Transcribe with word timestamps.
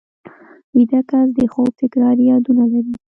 ویده 0.75 1.01
کس 1.09 1.27
د 1.37 1.39
خوب 1.53 1.71
تکراري 1.81 2.23
یادونه 2.31 2.63
لري 2.73 2.93